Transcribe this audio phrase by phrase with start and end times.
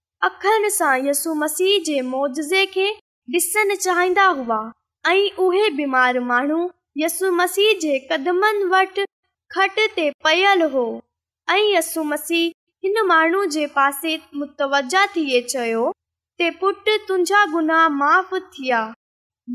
[0.23, 2.87] यसु मसीह जे मोजे खे
[3.31, 4.59] डि॒सन चाहिंदा हुआ
[5.09, 6.59] ऐं उहे माण्हू
[6.97, 10.85] यसु मसीह जे कदमनि वटि पयल हो
[11.51, 12.51] ऐं यसु मसीह
[12.83, 15.91] हिन माण्हू जे पासे मुतवज थिए चयो
[16.59, 18.79] पुट तुंहिंजा गुनाह माफ़ थिया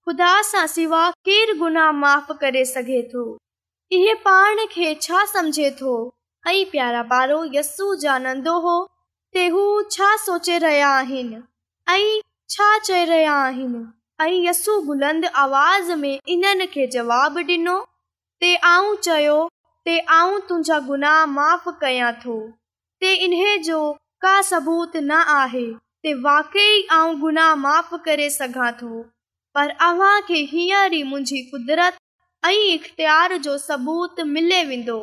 [0.06, 1.04] ख़ुदा सां सिवा
[3.96, 5.94] इहो पाण खे छा सम्झे थो
[6.72, 8.76] प्यारा पारो यस्सू जानंदो हो
[9.92, 11.42] छा सोचे रहिया आहिनि
[11.90, 14.54] ऐं छा चई रहिया आहिनि ऐं
[16.92, 17.76] जवाब ॾिनो
[19.08, 19.42] चयो
[19.88, 22.38] ते आऊं तुंहिंजा गुनाह माफ़ कयां थो
[27.24, 28.94] गुनाह माफ़ करे सघां थो
[29.56, 31.94] पर अव्हां खे हींअर मुंहिंजी कुदरत
[32.46, 35.00] ऐं इख़्तियार जो सबूत मिले वेंदो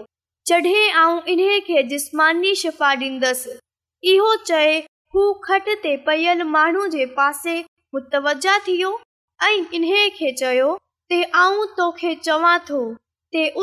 [1.91, 3.55] जिस्मानी शिफ़ा ॾींदसि
[4.15, 4.73] इहो चए
[5.15, 7.59] हू खट ते पयल माण्हू जे पासे
[7.95, 8.91] मुतवजा थियो
[9.43, 10.77] ऐं इन्हे खे चयो
[11.11, 12.81] ते ते आऊं तोखे चवां थो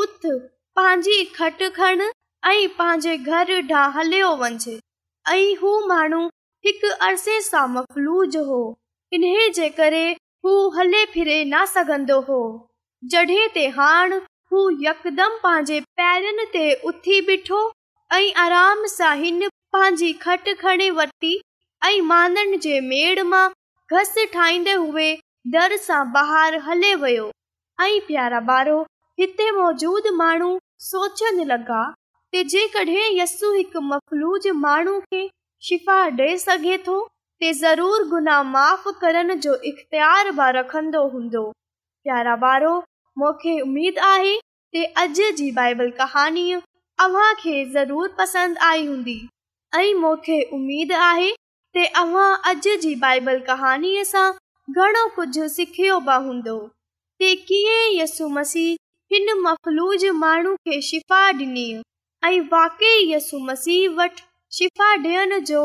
[0.00, 0.26] उथ
[0.78, 4.78] पंहिंजी खट खण ऐं पंहिंजे घर ॾांहुं हलियो वञे
[5.36, 6.26] ऐं हू माण्हू
[6.66, 8.60] हिकु अरसे सां मफ़लूज हो
[9.12, 10.06] इन्हे जे करे
[10.44, 12.40] हू हले फिरे न सघंदो हो
[13.12, 14.18] जॾहिं ते हाण
[14.52, 17.68] हू यकदम पंहिंजे पैरनि ते उथी बीठो
[18.16, 21.32] ऐं आराम सां हिन पंहिंजी खट खणी वरिती
[26.68, 27.30] हले वियो
[27.84, 28.78] ऐं प्यारा ॿारो
[29.20, 30.56] हिते मौजूद माण्हू
[30.90, 32.40] सोचणु लॻाज
[34.88, 35.28] खे
[35.68, 36.98] शिफ़ा ॾेई सघे थो
[39.70, 41.48] इख़्तियार बि रखंदो हूंदो
[42.02, 42.76] प्यारा ॿारो
[43.22, 44.36] मूंखे उमेदु आहे
[49.76, 51.30] ऐं मूंखे उमेद आहे
[51.74, 54.30] ते अॼु जी बाइबल कहाणीअ सां
[54.70, 56.54] घणो कुझु सिखियो बि हूंदो
[57.98, 58.76] यसु मसीह
[59.12, 61.66] हिन मफ़लूज माण्हू खे शिफ़ा ॾिनी
[62.24, 64.22] ऐं वाकेई यसु मसीह वटि
[64.58, 65.60] शिफ़ा ॾियण जो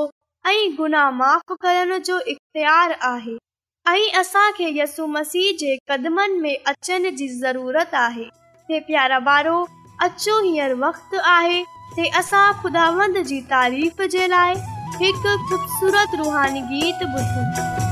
[0.48, 3.38] ऐं गुनाह माफ़ करण जो इख़्तियार आहे
[3.94, 9.60] ऐं असांखे यसु मसीह जे कदमनि में अचण जी ज़रूरत आहे प्यारा ॿारो
[10.04, 11.64] अचो हींअर वक़्तु आहे
[11.98, 14.54] ते असां ख़ुदावंद जी तारीफ़ जे लाइ
[15.02, 17.92] हिकु ख़ूबसूरत रुहानी गीत ॿुधूं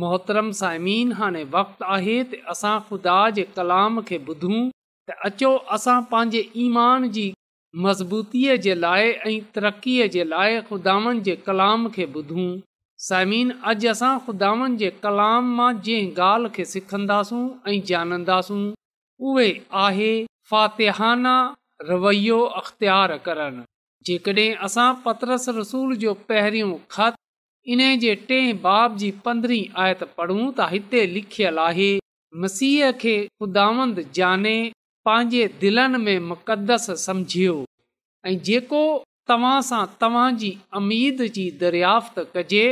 [0.00, 4.60] मोहतरम साइमिन हाणे वक़्तु आहे त असां ख़ुदा जे कलाम खे ॿुधूं
[5.10, 7.24] त अचो असां पंहिंजे ईमान जी
[7.86, 12.46] मज़बूतीअ जे लाइ ऐं तरक़ीअ जे लाइ ख़ुदावनि जे कलाम खे ॿुधूं
[13.08, 18.64] साइमिन अॼु असां ख़ुदावन जे कलाम मां जंहिं ॻाल्हि खे सिखंदासूं ऐं ॼाणींदासूं
[19.30, 19.48] उहे
[19.86, 20.12] आहे
[20.50, 21.36] फ़ातिहाना
[21.92, 23.62] रवैयो अख़्तियार करणु
[24.06, 27.21] जेकॾहिं असां पतरस रसूल जो पहिरियों ख़त
[27.72, 31.90] इन जे टे बाब जी पंद्रहीं आयत पढ़ूं त हिते लिखियलु आहे
[32.44, 34.54] मसीह खे ख़ुदांद जाने
[35.08, 37.54] पंहिंजे दिलनि में मुक़दस समुझियो
[38.30, 38.82] ऐं जेको
[39.32, 40.50] तव्हां सां तव्हां जी
[40.82, 42.64] अमीद जी दरियाफ़्त कजे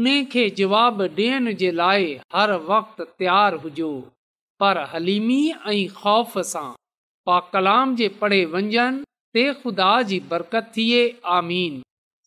[0.00, 3.90] उन खे जवाबु ॾियण जे लाइ हर वक़्तु तयारु हुजो
[4.64, 5.40] पर हलीमी
[5.74, 6.66] ऐं ख़ौफ़ सां
[7.28, 8.86] पा कलाम जे पढ़े वञनि
[9.36, 11.02] ते ख़ुदा जी बरकत थिए
[11.40, 11.82] आमीन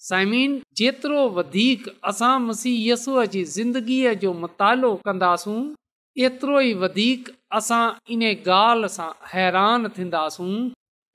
[0.07, 5.61] साइमिन जेतिरो वधीक असां मुसीयसुअ जी ज़िंदगीअ जो मुतालो कंदासूं
[6.27, 7.79] एतिरो ई वधीक असां
[8.15, 10.51] इन ॻाल्हि सां हैरान थींदासूं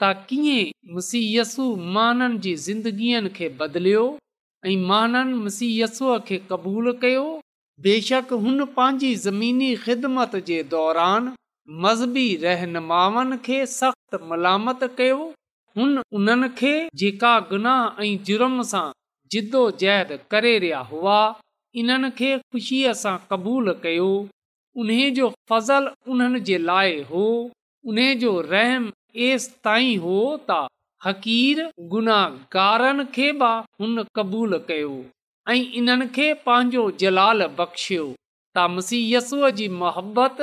[0.05, 1.69] त कीअं मुसीयसु
[1.99, 4.03] माननि जी ज़िंदगीअ खे बदिलियो
[4.71, 7.25] ऐं माननि मुसीयसूअ खे क़बूलु कयो
[7.89, 11.31] बेशक हुन पंहिंजी ज़मीनी ख़िदमत जे दौरान
[11.87, 15.23] मज़हबी रहनुमाउनि खे सख़्तु मलामत कयो
[15.79, 16.73] हुन उन्हनि खे
[17.03, 18.93] जेका गुनाह ऐं
[19.33, 21.19] जिदोजहद करे रहिया हुआ
[21.81, 24.07] इन्हनि खे ख़ुशीअ सां क़बूल कयो
[24.85, 27.27] उन जो फज़ल उन्हनि जे लाइ हो
[27.93, 28.91] उन जो रहम
[29.29, 30.17] एसि ताईं हो
[30.51, 30.57] त
[31.07, 31.63] हक़ीर
[31.93, 34.91] गुनाहगारनि खे बि हुन क़बूलु कयो
[35.55, 38.09] ऐं इन्हनि खे पंहिंजो जलाल बख़्शियो
[38.59, 40.43] तामसीयसूअ जी मोहबत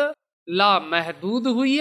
[0.62, 1.75] लामहदूद हुई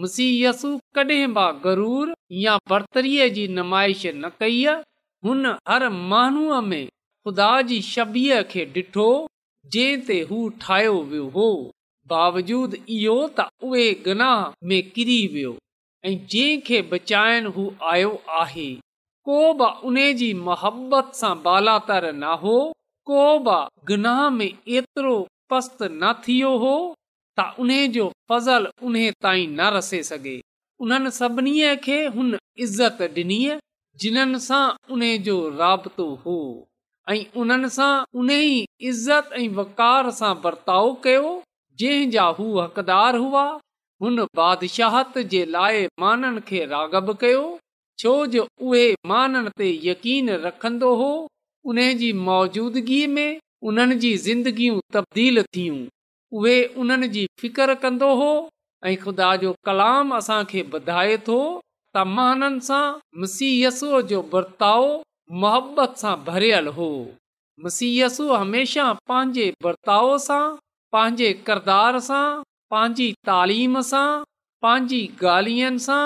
[0.00, 2.10] मुसीयसु कडहिं बि गरूर
[2.44, 4.64] या बर्तरीअ जी नुमाइश न कई
[5.28, 6.82] हुन हर माण्हूअ में
[7.26, 9.06] ख़ुदा जी शबीअ खे डि॒ठो
[9.76, 11.46] जंहिं ते हू ठाहियो वियो हो
[12.12, 15.54] बावजूद इहो त उहे गनाह में किरी वियो
[16.10, 18.12] ऐं जंहिंखे बचाइण हू आयो
[18.42, 18.68] आहे
[19.30, 22.58] को बि उन जी मुहबत सां बालात न हो
[23.12, 23.56] को बि
[23.92, 25.16] गनाह में एतिरो
[25.54, 26.76] पस्त न थियो हो
[27.38, 30.36] त उन जो फज़ल उन ताईं न रसे सघे
[30.84, 31.54] उन्हनि सभिनी
[31.86, 32.28] खे हुन
[32.66, 33.38] इज़त डि॒नी
[34.02, 34.62] जिन्हनि सां
[34.94, 36.36] उन्हीअ जो राब्तो हो
[37.14, 41.32] ऐं उन्हनि सां उन ई इज़त ऐं वकार सां बर्ताउ कयो
[41.82, 43.44] जंहिं जा हू हक़दारु हुआ
[44.04, 47.42] हुन बादशाहत जे लाइ माननि खे रागब कयो
[48.02, 51.10] छो जो उहे माननि ते यकीन रखंदो हो
[51.74, 53.30] उन जी मौजूदगीअ में
[53.70, 55.78] उन्हनि जी ज़िंदगियूं तब्दील थियूं
[56.36, 58.30] उहे उन्हनि जी फिकर कंदो हो
[58.86, 62.84] ऐं ख़ुदा जो कलाम असां खे ॿुधाए थो त महाननि सां
[63.22, 64.84] मुसीयसुअ जो बर्ताव
[65.44, 66.88] मोहबत सां भरियल हो
[67.66, 70.42] मसीयसु हमेशा पंहिंजे बरताउ सां
[70.96, 72.20] पंहिंजे किरदार सां
[72.74, 74.04] पंहिंजी तालीम सां
[74.66, 76.02] पंहिंजी गाल्हिनि सां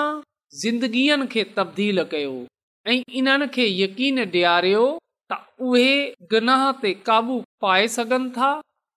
[0.63, 2.33] ज़िंदगीअ खे तब्दील कयो
[2.93, 4.87] ऐं इन्हनि खे यकीन ॾियारियो
[5.33, 5.41] त
[5.71, 5.87] उहे
[6.35, 8.49] गनाह ते क़ाबू पाए सघनि था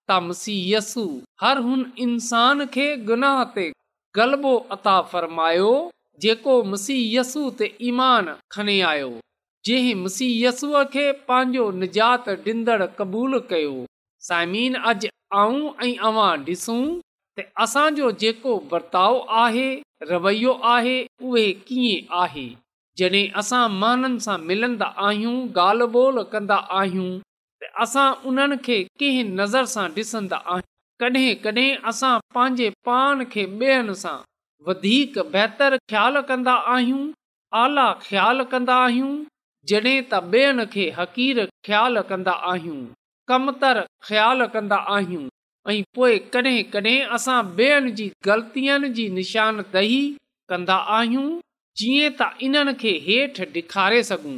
[0.09, 1.03] त मुसीयसु
[1.43, 3.63] हर हुन इंसान खे गुनाह ते
[4.17, 5.71] ग़लबो अता फ़रमायो
[6.25, 9.09] जेको मुसीयसु ते ईमान खणी आयो
[9.69, 13.73] जंहिं मुसीयसू खे पंहिंजो निजात ॾींदड़ क़बूलु कयो
[14.27, 15.09] साइमीन अॼु
[15.41, 16.79] आऊं ऐं अवां ॾिसूं
[17.39, 19.67] त असांजो जेको बर्ताव आहे
[20.13, 20.95] रवैयो आहे
[21.31, 22.45] उहे कीअं आहे
[23.01, 27.09] जॾहिं असां माननि सां मिलंदा आहियूं ॻाल्हि ॿोल कंदा आहियूं
[27.63, 33.43] त असां उन्हनि खे कंहिं नज़र सां ॾिसंदा आहियूं कॾहिं कॾहिं असां पंहिंजे पाण खे
[33.61, 34.17] ॿेअनि सां
[34.67, 37.01] वधीक बहितरु ख़्यालु कंदा आहियूं
[37.61, 39.11] आला ख़्यालु कंदा आहियूं
[39.69, 42.77] जॾहिं त ॿियनि खे हक़ीर ख़्यालु कंदा आहियूं
[43.31, 45.25] कमतर ख़्यालु कंदा आहियूं
[45.69, 49.99] ऐं पोइ कॾहिं कॾहिं असां ॿियनि जी ग़लतियुनि जी निशानदेही
[50.53, 51.27] कंदा आहियूं
[51.83, 54.37] जीअं त इन्हनि खे हेठि ॾेखारे सघूं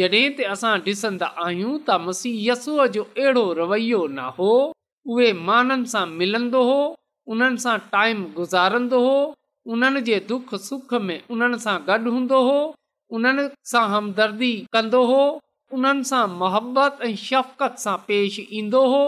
[0.00, 4.50] जॾहिं त असां ॾिसंदा आहियूं त मसीयसूअ जो अहिड़ो रवैयो न हो
[5.12, 6.80] उहे माननि सां मिलंदो हो
[7.34, 9.14] उन्हनि सां टाइम गुज़ारंदो हो
[9.74, 12.56] उन्हनि जे दुख सुख में उन्हनि सां गॾु हूंदो हो
[13.18, 15.22] उन्हनि सां हमदर्दी कंदो हो
[15.78, 19.00] उन्हनि सां मोहबत ऐं शफ़क़त सां पेश ईंदो हो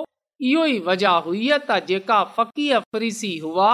[0.52, 3.70] इहो ई वजह हुई त जेका फ़कीह फ़रीसी हुआ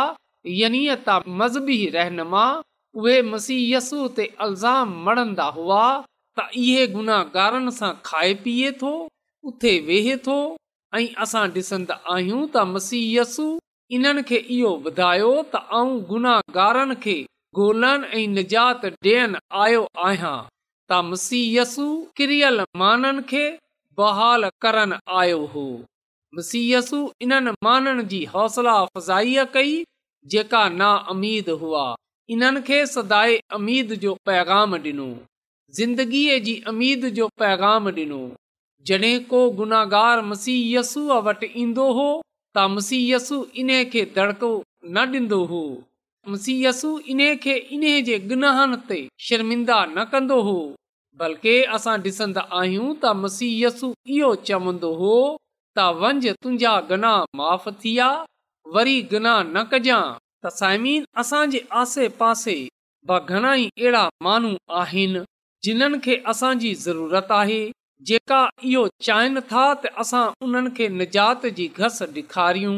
[0.61, 2.45] यनि त मज़हबी रहनुमा
[3.03, 8.95] उहे मसीयसू ते अल्ज़ाम मणंदा हुआ त इहे गुनाहगारनि सां खाए पीए थो
[9.53, 10.39] उथे वेहे थो
[10.95, 13.47] ऐं असां ॾिसंदा आहियूं त मसीयसु
[13.97, 17.17] इन्हनि खे इहो ॿुधायो त आऊं गुनाहगारनि खे
[17.59, 20.35] गोलनि ऐं निजात ॾियनि आयो आहियां
[20.91, 21.87] त मसीयसु
[22.21, 23.45] किरियल माननि खे
[24.01, 25.67] बहाल करण आयो हो
[26.39, 29.77] मसीयसु इन्हनि माननि जी हौसला अफ़ज़ाईअ कई
[30.35, 31.87] जेका नामीद हुआ
[32.35, 35.11] इन्हनि खे सदाए अमीद जो पैगाम ॾिनो
[35.81, 38.23] ज़िंदगीअ जी अमीद जो पैगाम ॾिनो
[38.89, 42.09] जॾहिं को गुनाहगार मसीयसू वटि ईंदो हो
[42.57, 45.61] त यसू इन खे ॾींदो हो
[46.35, 50.55] मसीह यसू इन खे गुनाहनि ते शर्मिंदा न कंदो हो
[51.21, 55.13] बल्के असां डि॒संदा आहियूं त मसीयसु इहो चवंदो हो
[55.77, 58.09] त वंझ तुंहिंजा गना माफ़ थी विया
[58.77, 60.01] वरी गनाह न कजां
[60.45, 62.57] त साइमीन असांजे आसे पासे
[63.19, 65.25] घणा ई अहिड़ा माण्हू आहिनि
[65.69, 67.61] जिन्हनि खे असांजी ज़रूरत आहे
[68.09, 72.75] जेका इहो चाहिनि था त असां उन्हनि खे निजात जी घस ॾेखारियूं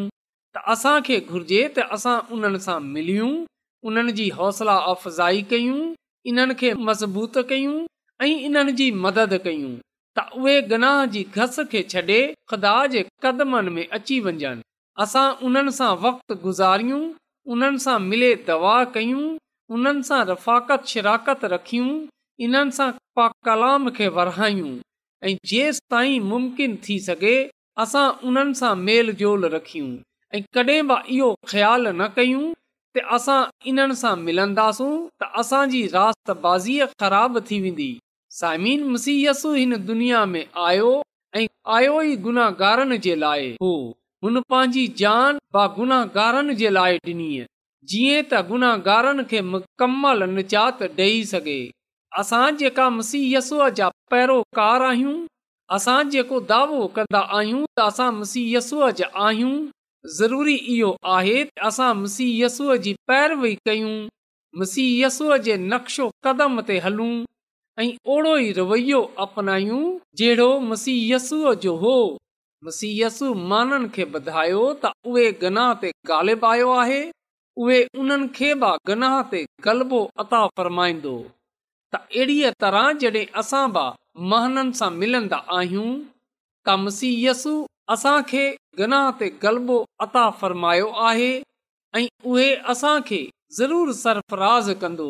[0.56, 3.32] त असांखे घुर्जे त असां उन्हनि सां मिलियूं
[3.90, 5.80] उन्हनि जी हौसला अफ़ज़ाई कयूं
[6.32, 7.74] इन्हनि खे मज़बूत कयूं
[8.28, 9.72] ऐं इन्हनि जी मदद कयूं
[10.18, 12.20] त उहे गनाह जी घस खे छॾे
[12.52, 14.54] ख़ुदा जे क़दमनि में अची वञनि
[15.06, 17.02] असां उन्हनि सां वक़्तु गुज़ारियूं
[17.56, 19.26] उन्हनि सां मिले दवा कयूं
[19.76, 21.94] उन्हनि सां रफ़ाकत शिराकत रखियूं
[22.48, 22.92] इन्हनि सां
[23.50, 24.72] कलाम खे वराइयूं
[25.26, 27.36] ऐं जेसि ताई मुमकिन थी सघे
[27.82, 29.88] असां उन्हनि सां मेल जोल रखियूं
[30.34, 32.42] ऐं कॾहिं बि इहो ख़्यालु न कयूं
[32.96, 33.40] त असां
[33.72, 36.30] इन्हनि सां मिलंदासूं त असांजी रात
[37.02, 37.90] ख़राब थी वेंदी
[38.40, 40.90] साइमिन मुसीयसु हिन दुनिया में आयो
[41.40, 41.46] ऐं
[41.78, 43.72] आयो ई गुनाहगारनि जे लाइ हो
[44.24, 45.38] हुन पंहिंजी जान
[45.80, 47.28] गुनाहगारनि जे लाइ ॾिनी
[47.92, 51.60] जीअं त गुनाहगारनि खे मुकमल निजात ॾेई सघे
[52.18, 55.16] असां जेका मुसीहय यसूअ जा पैरोकार आहियूं
[55.76, 59.56] असां जेको दावो कंदा आहियूं त असां मुसीहसूअ जा आहियूं
[60.20, 63.92] ज़रूरी इहो आहे त असां मुसीहसूअ जी पैरवी कयूं
[64.62, 67.10] मुसीहसूअ जे नक्शो कदम ते हलूं
[67.82, 69.82] ऐं ओड़ो ई रवैयो अपनायूं
[70.22, 71.92] जहिड़ो मुसी यस्सूअ जो हो
[72.68, 77.00] मसीहय यसू माननि खे ॿुधायो त उहे गनाह ते ग़ालिब आयो आहे
[77.66, 81.14] उहे उन्हनि खे बि गनाह ते ग़लबो अता फ़रमाईंदो
[81.94, 83.82] त अहिड़ीअ तरह जॾहिं असां बि
[84.30, 87.52] महननि सां मिलंदा आहियूं त मसीयसु
[87.94, 88.42] असांखे
[88.80, 91.30] गनाह ते ग़लबो अता फ़र्मायो आहे
[92.00, 93.20] ऐं उहे असांखे
[93.60, 95.08] ज़रूरु सरफराज़ कंदो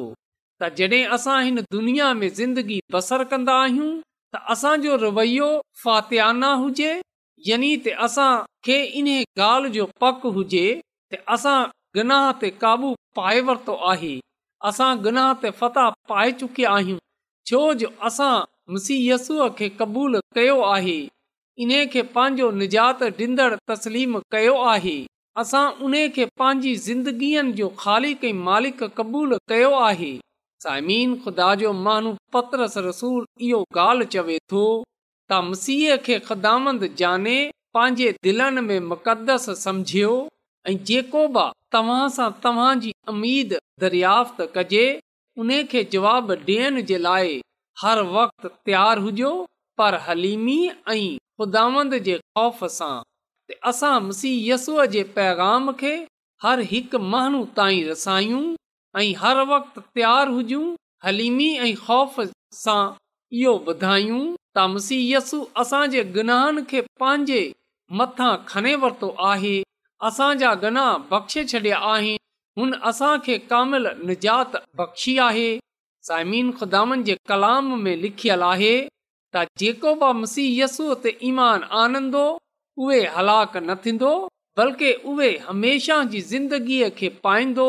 [0.61, 3.91] त जॾहिं असां हिन दुनिया में ज़िंदगी बसर कंदा आहियूं
[4.37, 5.51] त असांजो रवैयो
[5.83, 6.93] फातियाना हुजे
[7.51, 8.31] यानी त असां
[9.01, 9.09] इन
[9.51, 11.59] ॻाल्हि जो पकु हुजे त असां
[11.99, 14.15] गनाह ते काबू पाए वरितो आहे
[14.67, 16.99] असां गुनाह ते फ़ताह पाए चुकिया आहियूं
[17.51, 18.33] छो जो असां
[18.77, 20.97] मसीहसूअ खे क़बूलु कयो आहे
[21.65, 24.97] इन्हे खे पंहिंजो निजात ॾींदड़ तस्लीम कयो आहे
[25.43, 30.11] असां उन खे पंहिंजी ज़िंदगीअ जो ख़ाली कई मालिक क़बूल कयो आहे
[30.65, 37.39] साइमीन ख़ुदा जो मानू पत्रस रसूल इहो ॻाल्हि चवे थो त मसीह खे ख़दामंद जाने
[37.79, 40.13] पंहिंजे दिलनि में मुक़दस समुझियो
[40.89, 41.43] जेको बि
[41.75, 44.87] तव्हां सां तव्हांजी उमीद दरियाफ़्त कजे
[45.43, 47.37] उन खे जवाब ॾियण जे लाइ
[47.83, 49.31] हर वक़्तु तयारु हुजो
[49.81, 50.57] पर हलीमी
[50.89, 51.19] ऐं
[54.07, 55.93] मसीह यसूअ जे पैगाम खे
[56.45, 58.43] हर हिकु माण्हू ताईं रसायूं
[59.03, 60.65] ऐं हर वक़्तु तयारु हुजूं
[61.07, 62.21] हलीमी ऐं ख़ौफ़
[62.65, 62.83] सां
[63.43, 64.99] इहो ॿुधायूं त मुसी
[65.65, 67.41] असांजे गुनाहन खे पंहिंजे
[68.03, 69.57] मथां खणी वरितो आहे
[70.07, 72.17] असांजा गना बख़्शे छॾिया आहिनि
[72.59, 75.49] हुन असांखे कामिल निजात बख़्शी आहे
[76.09, 78.75] साइमीन ख़ुदामन जे कलाम में लिखियल आहे
[79.37, 82.23] त जेको बि मुसीहय यसू ते ईमान आनंदो
[82.85, 84.13] उहे हलाक न थींदो
[84.61, 87.67] बल्कि उहे हमेशह जी ज़िंदगीअ खे पाईंदो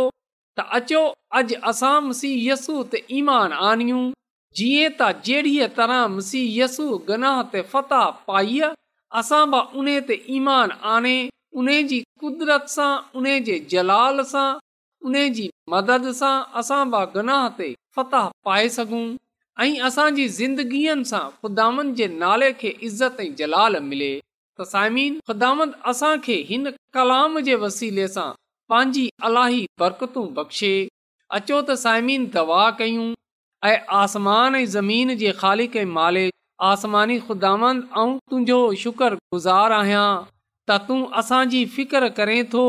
[0.59, 1.01] त अचो
[1.39, 4.05] अॼु असां मुसीहयसु त ईमान आनियूं
[4.61, 8.71] जीअं त जहिड़ीअ तरह मुसीहयसु गना ते फ़ताह पाईअ
[9.23, 11.17] असां बि उन ते ईमान आने
[11.57, 14.47] उन जी क़ुदरत सां उन जे जलाल सां
[15.09, 19.03] उन जी मदद सां असां बि गनाह ते फतह पाए सघूं
[19.63, 25.73] ऐं असांजी ज़िंदगीअ सां ख़ुदामद जे नाले खे इज़त ऐं जलाल मिले त साइमिन ख़ुदामंद
[25.93, 28.27] असां खे हिन कलाम जे वसीले सां
[28.73, 30.73] पंहिंजी अलाई बरकतू बख़्शे
[31.39, 33.09] अचो त साइमिन दवा कयूं
[33.71, 36.25] ऐं आसमान ऐं ज़मीन जे ख़ालिक के माले
[36.73, 40.07] आसमानी ख़ुदामंद तुंहिंजो शुक्र गुज़ारु आहियां
[40.69, 42.63] त तूं असांजी फिक्र करें थो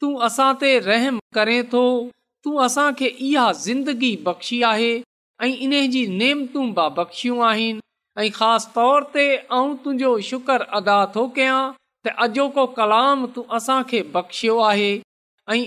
[0.00, 1.82] तूं असां ते रहम करें थो
[2.44, 4.90] तूं असांखे इहा ज़िंदगी बख़्शी आहे
[5.44, 6.66] ऐं इन जी नेमतूं
[6.96, 7.80] बख़्शियूं आहिनि
[8.22, 11.62] ऐं ख़ासि तौर ते मां तुंहिंजो शुक्र अदा थो कयां
[12.04, 14.90] त अॼोको कलाम तूं असांखे बख़्शियो आहे
[15.56, 15.62] ऐं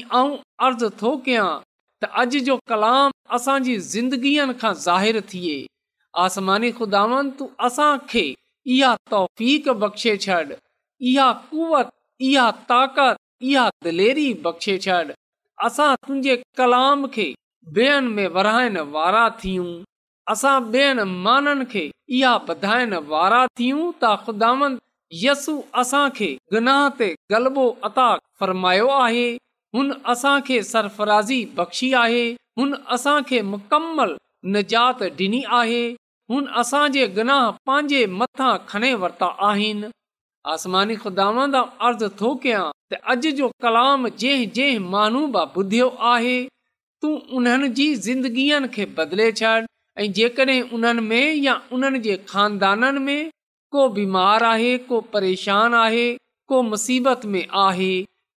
[0.67, 1.49] अर्ज़ु थो कयां
[2.01, 5.57] त अॼु जो कलाम असांजी ज़िंदगीअ खां ज़ाहिरु थिए
[6.25, 8.25] आसमानी ख़ुदावनि तूं असांखे
[8.77, 10.41] इहा तौफ़ बख़्शे छॾ
[11.07, 11.89] इहा कुवत
[12.29, 13.17] इहा ताक़त
[13.49, 14.95] इहा दलेरी बख़्शे छॾ
[15.67, 17.27] असां तुंहिंजे कलाम खे
[17.77, 19.65] ॿियनि में विराइण वारा थियूं
[20.33, 21.83] असां ॿियनि माननि खे
[22.17, 24.51] इहा वधाइण वारा थियूं त ख़ुदा
[25.25, 28.07] यसु असांखे गनाह ते ग़लबो अता
[28.41, 29.23] फ़रमायो आहे
[29.77, 32.25] हुन असांखे सरफराज़ी बख़्शी आहे
[32.61, 34.19] हुन असांखे मुकमलु
[34.57, 35.81] निजात ॾिनी आहे
[36.33, 39.89] हुन असांजे गनाह पंहिंजे मथां खणी वरिता आहिनि
[40.47, 41.55] आसमानी ख़ुदावंद
[41.87, 46.37] अर्ज़ु थो कयां त अॼु जो कलाम जंहिं जंहिं माण्हू बि ॿुधियो आहे
[47.01, 49.51] तूं उन्हनि जी ज़िंदगीअ खे बदिले छॾ
[50.03, 53.29] ऐं जेकॾहिं उन्हनि में या उन्हनि जे खानदाननि में
[53.75, 56.07] को बीमार आहे को परेशान आहे
[56.51, 57.91] को मुसीबत में आहे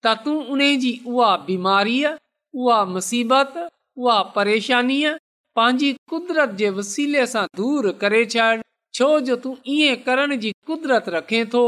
[0.06, 2.14] त तूं उन जी उहा बीमारीअ
[2.60, 5.12] उहा मुसीबत उहा परेशानीअ
[5.56, 8.50] पंहिंजी कुदरत जे वसीले सां दूर करे छॾ
[8.94, 11.62] छो जो तूं ईअं करण जी कुदरत रखे थो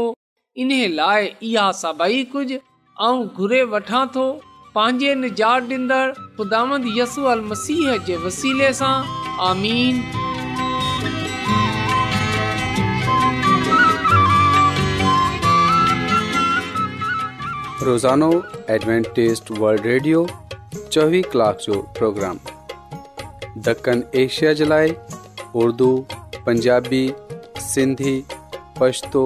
[0.61, 4.25] انه لائے يا سڀي ڪجهه ان گهر وٺا ٿو
[4.73, 6.11] پاجين جا ڏندر
[6.41, 8.97] خدامند يسوع المسيح جي وسيلن سان
[9.49, 10.01] آمين
[17.89, 18.29] روزانو
[18.85, 20.21] ڊوينٽي اسٽ وورلد ريڊيو
[20.97, 22.43] 24 ڪلاڪ جو پروگرام
[23.69, 24.93] دكن ايشيا جي لاءِ
[25.65, 25.91] اردو
[26.45, 27.05] پنجابي
[27.73, 28.15] سنڌي
[28.79, 29.25] پشتو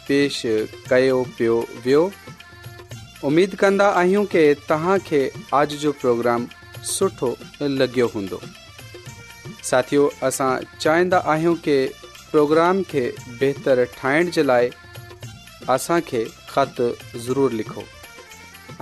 [0.11, 0.41] पेश
[0.91, 1.51] कयो पियो
[1.83, 1.99] वियो
[3.27, 5.19] उमेदु कंदा आहियूं की तव्हांखे
[5.59, 6.47] अॼु जो प्रोग्राम
[6.93, 7.27] सुठो
[7.81, 8.39] लॻियो हूंदो
[9.69, 10.49] साथियो असां
[10.85, 11.77] चाहींदा आहियूं की
[12.31, 14.69] प्रोग्राम खे बहितरु ठाहिण जे लाइ
[15.79, 16.87] असांखे ख़तु
[17.27, 17.83] ज़रूरु लिखो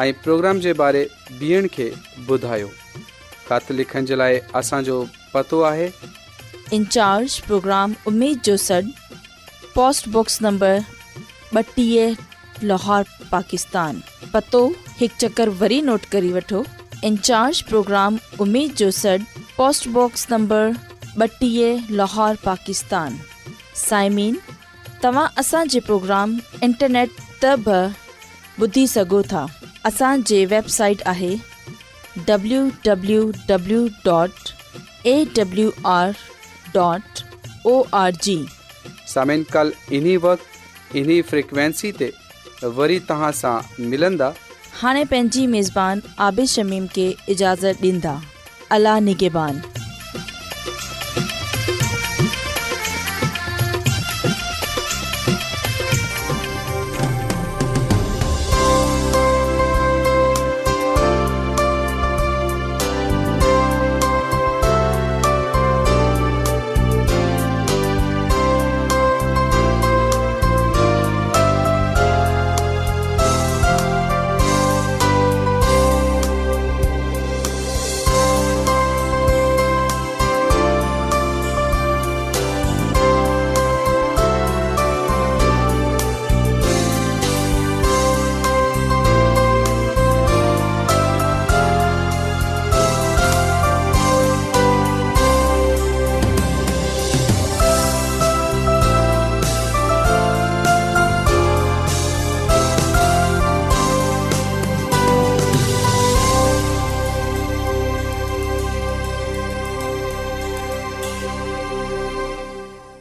[0.03, 1.07] ऐं प्रोग्राम जे बारे
[1.39, 1.91] ॿियनि खे
[2.35, 2.69] ॿुधायो
[3.49, 5.01] ख़त लिखण जे लाइ असांजो
[5.33, 5.89] पतो आहे
[6.81, 7.93] इंचार्ज प्रोग्राम
[11.53, 13.93] पाकिस्तान
[14.33, 14.61] पतो
[15.07, 16.63] चकर वरी नोट करे वठो
[17.09, 18.17] इन्ज प्रोग्राम
[18.81, 19.17] जो सॾु
[19.57, 20.27] पोस्टबॉक्स
[21.99, 23.17] लाहोर पाकिस्तान
[23.85, 24.33] साइमिन
[25.03, 26.27] तव्हां असांजे प्रोग्राम
[26.63, 27.09] इंटरनेट
[27.43, 27.45] त
[28.65, 29.43] ॿुधी सघो था
[29.87, 31.33] असांजे वेबसाइट आहे
[40.95, 42.11] इन्हीअ फ्रिक्वेंसी ते
[42.77, 44.31] वरी तव्हां सां मिलंदा
[44.81, 48.21] हाणे पंहिंजी मेज़बान आबिशमीम के इजाज़त ॾींदा
[48.77, 49.78] अला निगेबान